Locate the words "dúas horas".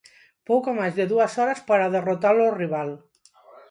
1.11-1.59